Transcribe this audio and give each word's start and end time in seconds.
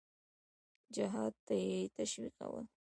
جهاد 0.95 1.33
ته 1.45 1.53
یې 1.65 1.79
تشویقول. 1.97 2.65